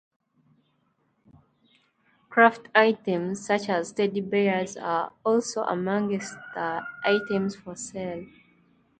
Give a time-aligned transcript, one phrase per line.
[2.27, 8.25] Craft items such as teddy bears are also amongst the items for sale.